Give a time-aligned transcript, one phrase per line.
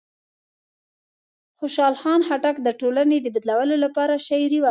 [1.59, 4.59] خوشحال خان خټک د ټولنې د بدلولو لپاره شاعري وکړه.